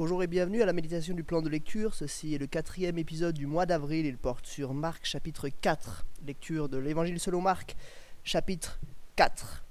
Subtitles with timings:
[0.00, 1.92] Bonjour et bienvenue à la méditation du plan de lecture.
[1.92, 4.06] Ceci est le quatrième épisode du mois d'avril.
[4.06, 6.06] Il porte sur Marc chapitre 4.
[6.26, 7.76] Lecture de l'évangile selon Marc
[8.24, 8.80] chapitre
[9.16, 9.62] 4.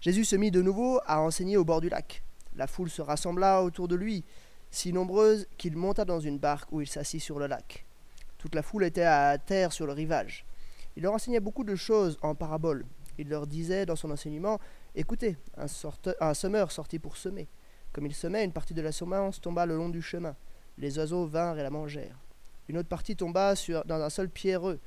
[0.00, 2.24] Jésus se mit de nouveau à enseigner au bord du lac.
[2.56, 4.24] La foule se rassembla autour de lui,
[4.72, 7.86] si nombreuse qu'il monta dans une barque où il s'assit sur le lac.
[8.38, 10.46] Toute la foule était à terre sur le rivage.
[10.96, 12.84] Il leur enseignait beaucoup de choses en paraboles.
[13.18, 14.58] Il leur disait dans son enseignement
[14.96, 15.66] Écoutez, un,
[16.20, 17.46] un semeur sortit pour semer.
[17.92, 20.36] Comme il semait, une partie de la semence tomba le long du chemin.
[20.78, 22.18] Les oiseaux vinrent et la mangèrent.
[22.68, 24.78] Une autre partie tomba sur, dans un sol pierreux,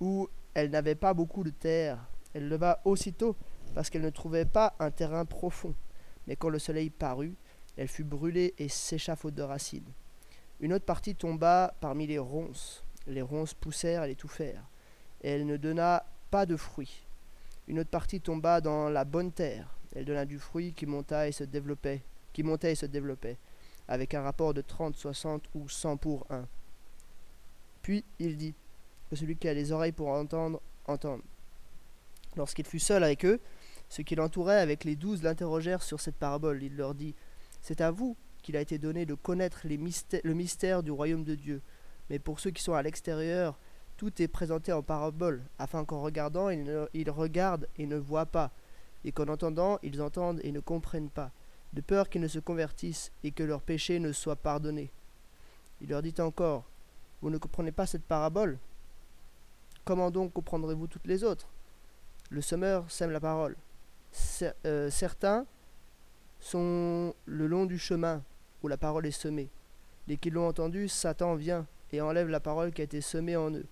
[0.00, 1.98] où elle n'avait pas beaucoup de terre.
[2.32, 3.36] Elle leva aussitôt,
[3.74, 5.74] parce qu'elle ne trouvait pas un terrain profond.
[6.26, 7.36] Mais quand le soleil parut,
[7.76, 9.92] elle fut brûlée et sécha faute de racines.
[10.60, 12.84] Une autre partie tomba parmi les ronces.
[13.06, 14.64] Les ronces poussèrent et l'étouffèrent,
[15.22, 17.06] et elle ne donna pas de fruits.
[17.68, 19.76] Une autre partie tomba dans la bonne terre.
[19.94, 22.02] Elle donna du fruit qui monta et se développait
[22.34, 23.38] qui montait et se développait,
[23.88, 26.46] avec un rapport de 30, 60 ou 100 pour 1.
[27.80, 28.54] Puis il dit
[29.08, 31.22] que celui qui a les oreilles pour entendre, entende.
[32.36, 33.40] Lorsqu'il fut seul avec eux,
[33.88, 36.62] ceux qui l'entouraient avec les douze l'interrogèrent sur cette parabole.
[36.62, 37.14] Il leur dit
[37.62, 41.62] C'est à vous qu'il a été donné de connaître le mystère du royaume de Dieu.
[42.10, 43.58] Mais pour ceux qui sont à l'extérieur,
[43.96, 48.50] tout est présenté en parabole, afin qu'en regardant, ils regardent et ne voient pas,
[49.04, 51.30] et qu'en entendant, ils entendent et ne comprennent pas
[51.74, 54.92] de peur qu'ils ne se convertissent et que leurs péchés ne soient pardonnés.
[55.80, 56.64] Il leur dit encore,
[57.20, 58.58] Vous ne comprenez pas cette parabole?
[59.84, 61.48] Comment donc comprendrez-vous toutes les autres?
[62.30, 63.56] Le semeur sème la parole.
[64.64, 65.46] Euh, certains
[66.38, 68.22] sont le long du chemin
[68.62, 69.50] où la parole est semée.
[70.06, 73.50] Dès qu'ils l'ont entendue, Satan vient et enlève la parole qui a été semée en
[73.50, 73.66] eux.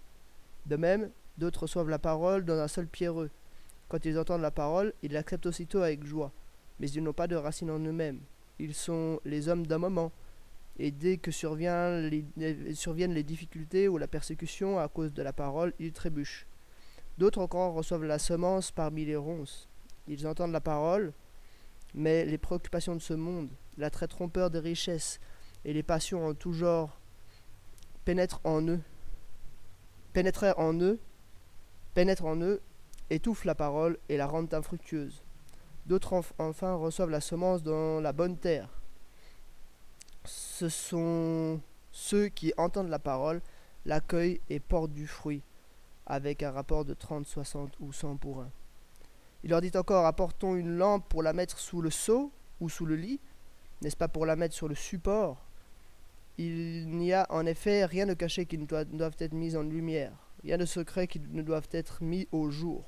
[0.67, 3.31] De même, d'autres reçoivent la parole dans un seul pierreux.
[3.89, 6.33] Quand ils entendent la parole, ils l'acceptent aussitôt avec joie
[6.83, 8.21] mais ils n'ont pas de racines en eux-mêmes.
[8.59, 10.11] Ils sont les hommes d'un moment.
[10.81, 15.93] Et dès que surviennent les, difficultés ou la persécution à cause de la parole, ils
[15.93, 16.49] trébuchent.
[17.19, 19.69] D'autres encore reçoivent la semence parmi les ronces.
[20.09, 21.13] Ils entendent la parole,
[21.95, 25.21] mais les préoccupations de ce monde, l'attrait trompeur des richesses
[25.65, 26.99] et les passions en tout genre
[28.05, 28.81] pénètrent en eux,
[30.13, 30.99] pénétrent en eux,
[31.95, 32.61] pénètrent en eux,
[33.09, 35.23] étouffent la parole et la rendent infructueuse.
[35.87, 38.69] D'autres enfin reçoivent la semence dans la bonne terre.
[40.25, 41.61] Ce sont
[41.91, 43.43] ceux qui entendent la parole,
[43.85, 45.43] l'accueillent et portent du fruit,
[46.07, 48.51] avec un rapport de 30, 60 ou 100 pour un.
[49.43, 52.87] Il leur dit encore, apportons une lampe pour la mettre sous le seau ou sous
[52.87, 53.21] le lit,
[53.81, 55.45] n'est-ce pas pour la mettre sur le support?
[56.39, 60.13] Il n'y a en effet rien de caché qui ne doive être mis en lumière,
[60.45, 62.85] rien de secret qui ne doivent être mis au jour.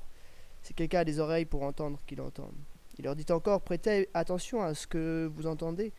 [0.63, 2.55] Si quelqu'un a des oreilles pour entendre, qu'il entende.
[2.97, 5.91] Il leur dit encore, prêtez attention à ce que vous entendez.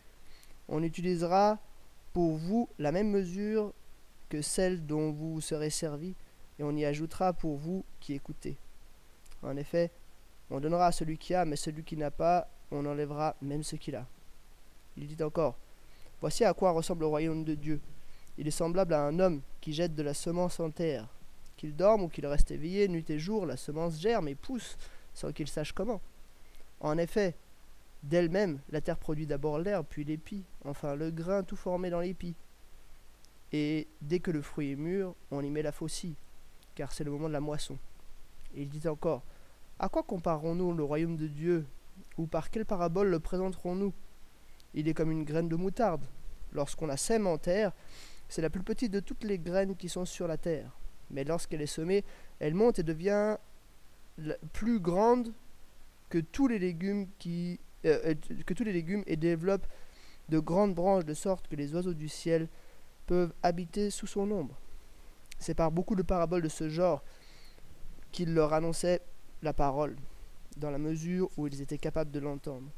[0.67, 1.59] On utilisera
[2.13, 3.73] pour vous la même mesure
[4.29, 6.15] que celle dont vous serez servi,
[6.59, 8.57] et on y ajoutera pour vous qui écoutez.
[9.43, 9.91] En effet,
[10.49, 13.75] on donnera à celui qui a, mais celui qui n'a pas, on enlèvera même ce
[13.75, 14.07] qu'il a.
[14.97, 15.55] Il dit encore,
[16.19, 17.79] Voici à quoi ressemble le royaume de Dieu.
[18.39, 21.07] Il est semblable à un homme qui jette de la semence en terre.
[21.55, 24.77] Qu'il dorme ou qu'il reste éveillé nuit et jour, la semence germe et pousse
[25.13, 26.01] sans qu'il sache comment.
[26.79, 27.35] En effet,
[28.03, 32.35] d'elle-même, la terre produit d'abord l'herbe, puis l'épi, enfin le grain tout formé dans l'épi.
[33.51, 36.15] Et dès que le fruit est mûr, on y met la faucille,
[36.75, 37.77] car c'est le moment de la moisson.
[38.55, 39.23] Et il dit encore,
[39.79, 41.65] À quoi comparerons-nous le royaume de Dieu
[42.17, 43.93] Ou par quelle parabole le présenterons-nous?
[44.73, 46.03] Il est comme une graine de moutarde.
[46.51, 47.71] Lorsqu'on la sème en terre,
[48.29, 50.71] c'est la plus petite de toutes les graines qui sont sur la terre.
[51.09, 52.03] Mais lorsqu'elle est semée,
[52.39, 53.37] elle monte et devient
[54.51, 55.31] plus grande
[56.09, 59.67] que tous les légumes qui euh, euh, que tous les légumes et développe
[60.29, 62.49] de grandes branches de sorte que les oiseaux du ciel
[63.05, 64.55] peuvent habiter sous son ombre.
[65.39, 67.03] C'est par beaucoup de paraboles de ce genre
[68.11, 69.01] qu'il leur annonçait
[69.41, 69.95] la parole,
[70.57, 72.69] dans la mesure où ils étaient capables de l'entendre.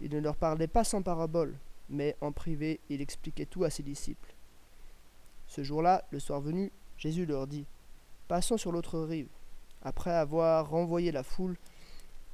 [0.00, 1.58] Il ne leur parlait pas sans paraboles,
[1.88, 4.34] mais en privé il expliquait tout à ses disciples.
[5.46, 7.66] Ce jour-là, le soir venu, Jésus leur dit
[8.28, 9.28] Passons sur l'autre rive.
[9.82, 11.58] Après avoir renvoyé la foule,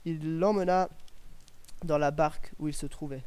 [0.09, 0.89] il l'emmena
[1.85, 3.25] dans la barque où il se trouvait.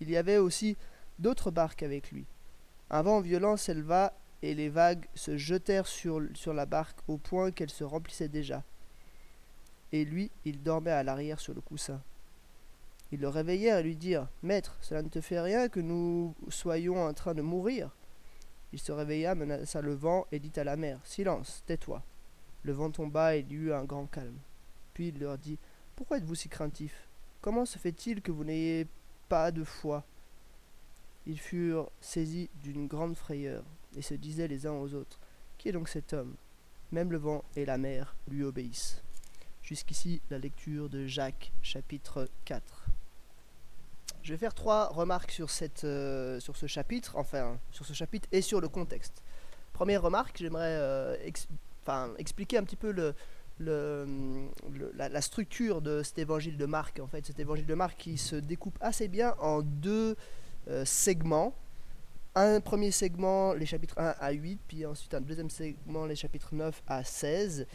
[0.00, 0.76] Il y avait aussi
[1.18, 2.24] d'autres barques avec lui.
[2.90, 7.70] Un vent violent s'éleva et les vagues se jetèrent sur, la barque au point qu'elle
[7.70, 8.64] se remplissait déjà.
[9.92, 12.00] Et lui, il dormait à l'arrière sur le coussin.
[13.10, 17.02] Ils le réveillèrent et lui dirent Maître, cela ne te fait rien que nous soyons
[17.02, 17.90] en train de mourir
[18.72, 22.02] Il se réveilla, menaça le vent et dit à la mer Silence, tais-toi.
[22.62, 24.38] Le vent tomba et il y eut un grand calme.
[24.92, 25.58] Puis il leur dit
[25.98, 27.08] pourquoi êtes-vous si craintif?
[27.40, 28.86] Comment se fait-il que vous n'ayez
[29.28, 30.04] pas de foi?
[31.26, 33.64] Ils furent saisis d'une grande frayeur
[33.96, 35.18] et se disaient les uns aux autres
[35.58, 36.36] Qui est donc cet homme?
[36.92, 39.02] Même le vent et la mer lui obéissent.
[39.60, 42.86] Jusqu'ici, la lecture de Jacques, chapitre 4.
[44.22, 48.28] Je vais faire trois remarques sur, cette, euh, sur ce chapitre, enfin, sur ce chapitre
[48.30, 49.24] et sur le contexte.
[49.72, 51.16] Première remarque, j'aimerais euh,
[52.18, 53.16] expliquer un petit peu le,
[53.60, 57.00] la, structure de cet évangile de Marc.
[57.00, 60.16] En fait, cet évangile de Marc qui se découpe assez bien en deux
[60.68, 61.54] euh, segments.
[62.34, 66.54] Un premier segment, les chapitres 1 à 8, puis ensuite un deuxième segment, les chapitres
[66.54, 67.66] 9 à 16,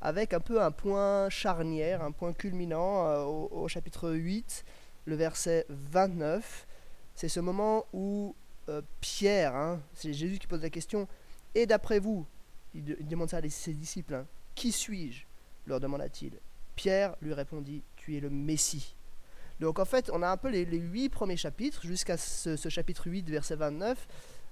[0.00, 4.64] avec un peu un point charnière, un point culminant euh, au, chapitre 8,
[5.06, 6.66] le verset 29.
[7.14, 8.34] C'est ce moment où
[8.68, 11.08] euh, Pierre, hein, c'est Jésus qui pose la question,
[11.54, 12.26] et d'après vous,
[12.74, 15.24] il, demande ça à ses disciples, hein, qui suis-je?
[15.66, 16.38] Leur demanda-t-il.
[16.74, 18.96] Pierre lui répondit, Tu es le Messie.
[19.60, 23.28] Donc en fait, on a un peu les, huit premiers chapitres, jusqu'à ce, chapitre 8,
[23.30, 24.08] verset 29,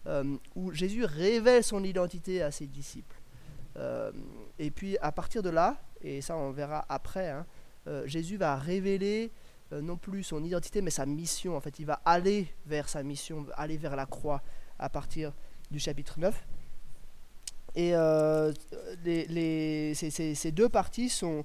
[0.06, 3.16] euh, où Jésus révèle son identité à ses disciples.
[3.76, 4.12] Euh,
[4.58, 7.46] et puis à partir de là, et ça on verra après, hein,
[7.86, 9.32] euh, Jésus va révéler
[9.72, 11.56] non plus son identité, mais sa mission.
[11.56, 14.42] En fait, il va aller vers sa mission, aller vers la croix
[14.80, 15.32] à partir
[15.70, 16.44] du chapitre 9.
[17.74, 18.52] Et euh,
[19.04, 21.44] les, ces, deux parties sont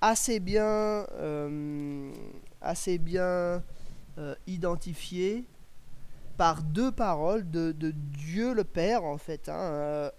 [0.00, 2.12] assez bien, euh,
[2.60, 3.62] assez bien
[4.18, 5.44] euh, identifiées
[6.36, 9.48] par deux paroles de, Dieu le Père, en fait.
[9.48, 10.10] Hein.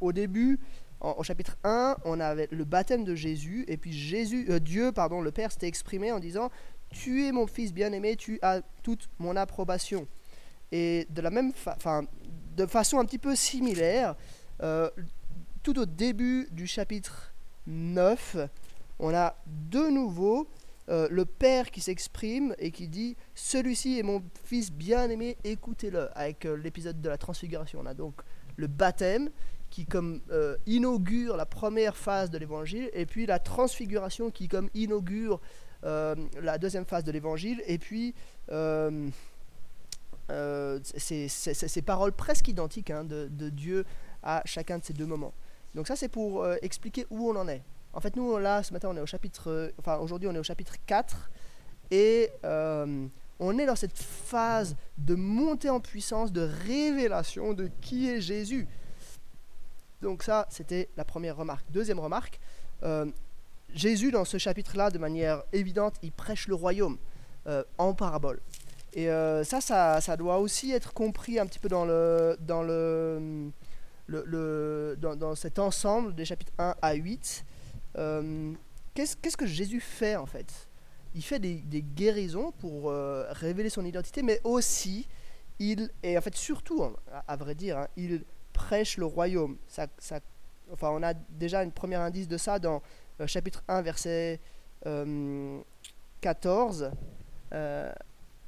[0.00, 0.60] au début,
[1.00, 5.32] au chapitre 1, on avait le baptême de Jésus, et puis Jésus, Dieu, pardon, le
[5.32, 6.50] Père s'était exprimé en disant
[6.90, 10.06] Tu es mon fils bien-aimé, tu as toute mon approbation.
[10.70, 11.52] Et de la même
[12.56, 14.14] de façon un petit peu similaire,
[14.62, 14.88] euh,
[15.62, 17.32] tout au début du chapitre
[17.66, 18.36] 9,
[18.98, 20.48] on a de nouveau
[20.90, 26.08] euh, le Père qui s'exprime et qui dit Celui-ci est mon fils bien-aimé, écoutez-le.
[26.16, 28.14] Avec euh, l'épisode de la transfiguration, on a donc
[28.56, 29.30] le baptême
[29.70, 30.20] qui comme
[30.66, 35.40] inaugure la première phase de l'évangile, et puis la transfiguration qui comme inaugure
[35.82, 38.14] la deuxième phase de l'évangile, et puis
[40.94, 43.84] ces, paroles presque identiques hein, de, de Dieu
[44.24, 45.32] à chacun de ces deux moments.
[45.74, 47.62] Donc ça c'est pour euh, expliquer où on en est.
[47.92, 50.38] En fait nous là ce matin on est au chapitre, euh, enfin aujourd'hui on est
[50.38, 51.30] au chapitre 4
[51.90, 53.06] et euh,
[53.38, 58.66] on est dans cette phase de montée en puissance, de révélation de qui est Jésus.
[60.00, 61.66] Donc ça c'était la première remarque.
[61.70, 62.40] Deuxième remarque,
[63.72, 66.98] Jésus dans ce chapitre-là de manière évidente il prêche le royaume
[67.78, 68.40] en parabole.
[68.92, 73.50] Et ça, ça, ça, doit aussi être compris un petit peu dans le, dans le,
[74.06, 77.44] le, dans, cet ensemble des chapitres 1 à 8,
[77.96, 78.52] euh,
[78.94, 80.68] qu'est-ce que Jésus fait en fait?
[81.14, 85.06] Il fait des, guérisons pour euh, révéler son identité, mais aussi,
[85.58, 86.84] il, et en fait surtout,
[87.28, 89.56] à, vrai dire, hein, il prêche le royaume.
[89.68, 90.20] Ça, ça,
[90.72, 92.82] enfin, on a déjà un premier indice de ça dans
[93.20, 94.40] euh, chapitre 1, verset
[96.20, 96.90] 14.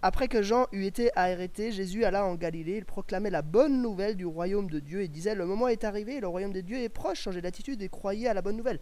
[0.02, 4.14] Après que Jean eut été arrêté, Jésus alla en Galilée, il proclamait la bonne nouvelle
[4.14, 6.88] du royaume de Dieu et disait, le moment est arrivé, le royaume de Dieu est
[6.88, 8.78] proche, changez d'attitude et croyez à la bonne nouvelle.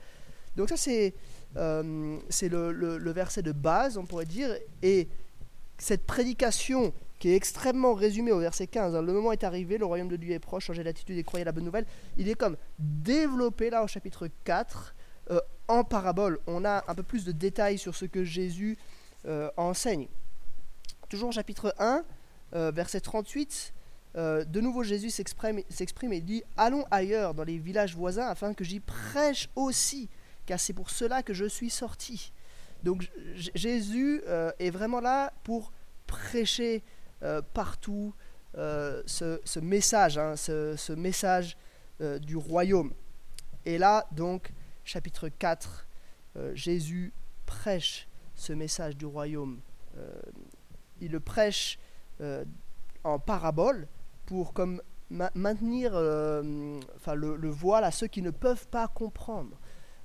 [0.57, 1.15] Donc ça c'est
[1.57, 4.51] euh, le, verset de base, on pourrait dire,
[4.83, 5.09] et
[5.79, 9.87] cette prédication qui est extrêmement résumée au verset 15, hein, le moment est arrivé, le
[9.87, 11.87] royaume de Dieu est proche, changez d'attitude et croyez à la bonne nouvelle,
[12.17, 14.95] il est comme développé là au chapitre 4
[15.31, 16.39] euh, en parabole.
[16.47, 18.77] On a un peu plus de détails sur ce que Jésus
[19.27, 20.09] euh, enseigne.
[21.15, 22.05] Toujours chapitre 1,
[22.55, 23.73] euh, verset 38,
[24.17, 25.63] euh, de nouveau Jésus s'exprime
[26.13, 30.09] et dit Allons ailleurs dans les villages voisins afin que j'y prêche aussi,
[30.45, 32.33] car c'est pour cela que je suis sorti.
[32.83, 33.09] Donc
[33.55, 35.71] Jésus euh, est vraiment là pour
[36.09, 36.83] prêcher
[37.53, 38.13] partout
[38.57, 41.57] ce, message, hein, ce, ce, message
[42.01, 42.93] du royaume.
[43.65, 44.53] Et là, donc,
[44.85, 45.87] chapitre 4,
[46.55, 47.13] Jésus
[47.47, 49.61] prêche ce message du royaume
[51.01, 51.79] il le prêche
[52.21, 52.45] euh,
[53.03, 53.89] en parabole
[54.27, 56.81] pour comme maintenir euh,
[57.15, 59.59] le, voile à ceux qui ne peuvent pas comprendre.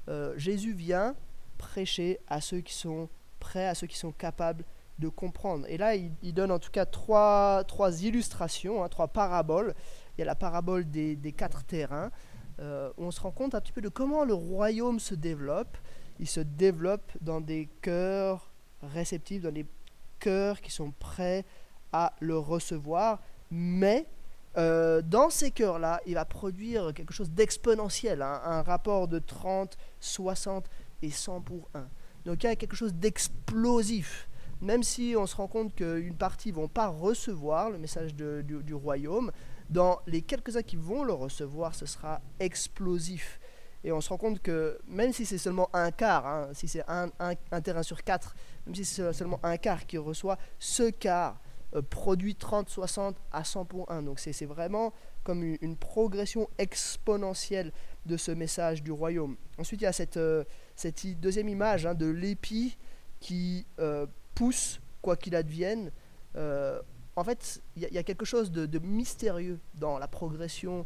[0.09, 1.15] Euh, Jésus vient
[1.57, 4.65] prêcher à ceux qui sont prêts, à ceux qui sont capables
[4.99, 5.65] de comprendre.
[5.69, 9.73] Et là, il, donne en tout cas trois, trois illustrations, hein, trois paraboles.
[10.17, 12.11] Il y a la parabole des, quatre terrains,
[12.97, 15.77] on se rend compte un petit peu de comment le royaume se développe.
[16.19, 19.65] Il se développe dans des cœurs réceptifs, dans des
[20.19, 21.45] cœurs qui sont prêts
[21.91, 24.05] à le recevoir, mais
[24.57, 29.77] euh, dans ces cœurs-là, il va produire quelque chose d'exponentiel, hein, un rapport de 30,
[29.99, 30.69] 60
[31.01, 31.87] et 100 pour 1.
[32.25, 34.29] Donc il y a quelque chose d'explosif
[34.61, 38.73] même si on se rend compte qu'une partie ne vont pas recevoir le message du,
[38.73, 39.31] royaume,
[39.69, 43.39] dans les quelques-uns qui vont le recevoir, ce sera explosif.
[43.83, 46.83] Et on se rend compte que même si c'est seulement un quart, hein, si c'est
[46.87, 47.09] un,
[47.61, 51.39] terrain sur quatre, même si c'est seulement un quart qui reçoit, ce quart
[51.75, 54.03] euh, produit 30, 60 à 100 pour 1.
[54.03, 54.93] Donc c'est vraiment
[55.23, 57.71] comme une, progression exponentielle
[58.05, 59.37] de ce message du royaume.
[59.57, 60.43] Ensuite, il y a cette, euh,
[61.17, 62.77] deuxième image hein, de l'épi
[63.19, 65.91] qui euh, pousse quoi qu'il advienne.
[66.35, 70.85] en fait, il y, a quelque chose de, mystérieux dans la progression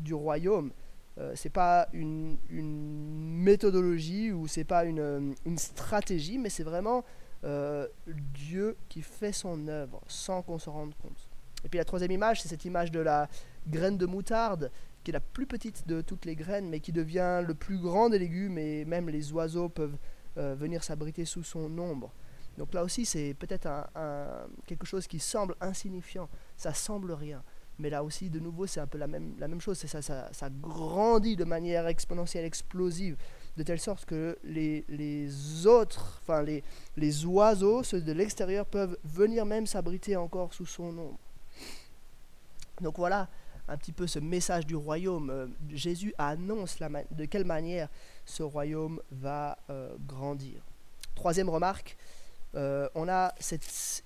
[0.00, 0.72] du royaume.
[1.20, 7.04] Euh, c'est pas une, méthodologie ou c'est pas une, stratégie, mais c'est vraiment
[7.44, 11.28] euh, Dieu qui fait son œuvre sans qu'on se rende compte.
[11.64, 13.28] Et puis la troisième image, c'est cette image de la
[13.66, 14.70] graine de moutarde,
[15.02, 18.10] qui est la plus petite de toutes les graines, mais qui devient le plus grand
[18.10, 19.96] des légumes, et même les oiseaux peuvent
[20.36, 22.12] euh, venir s'abriter sous son ombre.
[22.58, 23.68] Donc là aussi, c'est peut-être
[24.66, 27.42] quelque chose qui semble insignifiant, ça semble rien,
[27.78, 29.78] mais là aussi, de nouveau, c'est un peu la même, la même chose.
[29.78, 33.16] Ça, ça, ça, grandit de manière exponentielle, explosive,
[33.56, 36.64] de telle sorte que les, les autres, enfin les,
[36.96, 41.18] les oiseaux, ceux de l'extérieur, peuvent venir même s'abriter encore sous son ombre.
[42.80, 43.28] Donc voilà
[43.68, 45.30] un petit peu ce message du royaume.
[45.30, 47.88] Euh, Jésus annonce la de quelle manière
[48.24, 50.62] ce royaume va euh, grandir.
[51.14, 51.96] Troisième remarque,
[52.54, 54.02] euh, on a cette,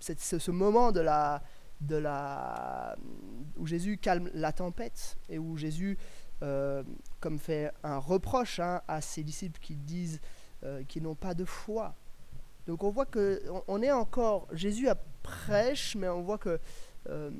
[0.00, 1.42] cette, ce moment de la,
[1.80, 2.96] de la,
[3.56, 5.96] où Jésus calme la tempête et où Jésus,
[6.42, 6.82] euh,
[7.20, 10.20] comme fait un reproche hein, à ses disciples qui disent
[10.64, 11.94] euh, qu'ils n'ont pas de foi.
[12.66, 14.88] Donc on voit que on, est encore, Jésus
[15.22, 16.58] prêche, mais on voit que
[17.08, 17.30] euh,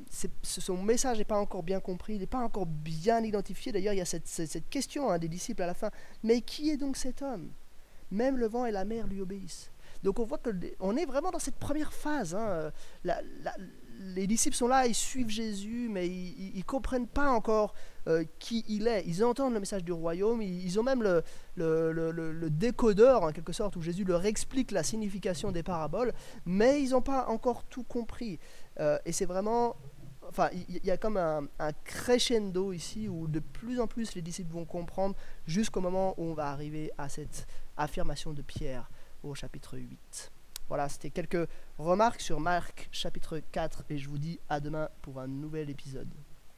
[0.42, 3.72] son message n'est pas encore bien compris, il n'est pas encore bien identifié.
[3.72, 5.90] D'ailleurs, il y a cette, cette, question hein, des disciples à la fin.
[6.22, 7.50] Mais qui est donc cet homme?
[8.10, 9.70] Même le vent et la mer lui obéissent.
[10.02, 12.34] Donc on voit que on est vraiment dans cette première phase.
[12.34, 12.72] Hein,
[13.04, 13.20] la,
[13.98, 17.74] les disciples sont là, ils suivent Jésus, mais ils ne comprennent pas encore
[18.06, 19.04] euh, qui il est.
[19.06, 23.82] Ils entendent le message du royaume, ils, ont même le, décodeur, en quelque sorte, où
[23.82, 26.12] Jésus leur explique la signification des paraboles,
[26.46, 28.38] mais ils n'ont pas encore tout compris.
[28.80, 29.76] Euh, et c'est vraiment...
[30.28, 34.20] Enfin, il y, a comme un, un, crescendo ici, où de plus en plus les
[34.20, 37.46] disciples vont comprendre, jusqu'au moment où on va arriver à cette
[37.78, 38.90] affirmation de Pierre
[39.22, 40.30] au chapitre 8.
[40.68, 41.48] Voilà, c'était quelques
[41.78, 46.12] remarques sur Marc chapitre 4 et je vous dis à demain pour un nouvel épisode.